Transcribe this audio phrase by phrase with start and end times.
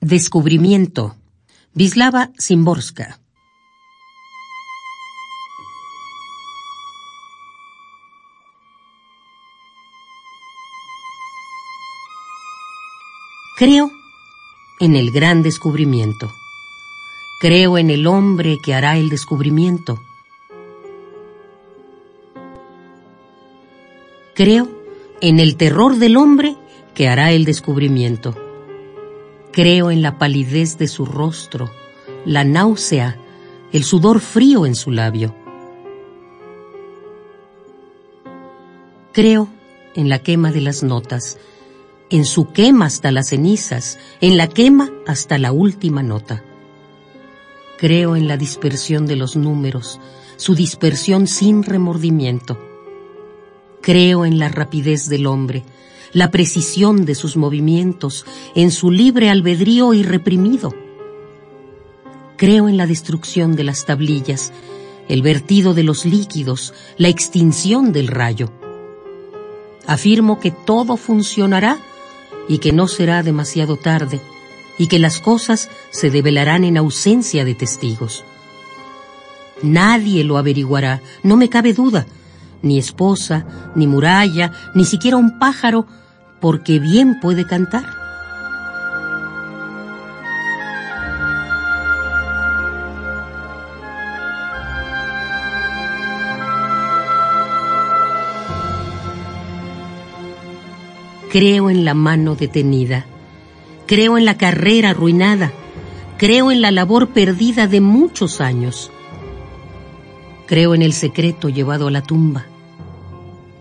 [0.00, 1.16] Descubrimiento.
[1.74, 3.18] Vislava Simborska.
[13.56, 13.90] Creo
[14.78, 16.32] en el gran descubrimiento.
[17.40, 20.00] Creo en el hombre que hará el descubrimiento.
[24.36, 24.68] Creo
[25.20, 26.56] en el terror del hombre
[26.94, 28.47] que hará el descubrimiento.
[29.52, 31.70] Creo en la palidez de su rostro,
[32.24, 33.16] la náusea,
[33.72, 35.34] el sudor frío en su labio.
[39.12, 39.48] Creo
[39.94, 41.38] en la quema de las notas,
[42.10, 46.44] en su quema hasta las cenizas, en la quema hasta la última nota.
[47.78, 50.00] Creo en la dispersión de los números,
[50.36, 52.58] su dispersión sin remordimiento.
[53.80, 55.64] Creo en la rapidez del hombre,
[56.12, 60.74] la precisión de sus movimientos, en su libre albedrío irreprimido.
[62.36, 64.52] Creo en la destrucción de las tablillas,
[65.08, 68.50] el vertido de los líquidos, la extinción del rayo.
[69.86, 71.78] Afirmo que todo funcionará
[72.48, 74.20] y que no será demasiado tarde
[74.78, 78.24] y que las cosas se develarán en ausencia de testigos.
[79.62, 82.06] Nadie lo averiguará, no me cabe duda,
[82.62, 85.86] ni esposa, ni muralla, ni siquiera un pájaro,
[86.40, 87.84] porque bien puede cantar.
[101.30, 103.04] Creo en la mano detenida,
[103.86, 105.52] creo en la carrera arruinada,
[106.16, 108.90] creo en la labor perdida de muchos años.
[110.48, 112.46] Creo en el secreto llevado a la tumba.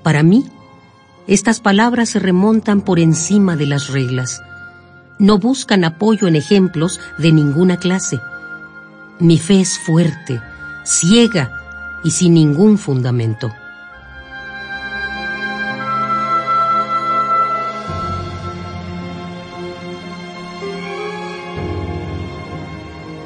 [0.03, 0.45] Para mí,
[1.27, 4.41] estas palabras se remontan por encima de las reglas.
[5.19, 8.21] No buscan apoyo en ejemplos de ninguna clase.
[9.19, 10.39] Mi fe es fuerte,
[10.85, 11.51] ciega
[12.05, 13.51] y sin ningún fundamento.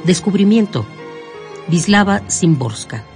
[0.03, 0.83] Descubrimiento.
[1.67, 3.10] Vislava Simborska.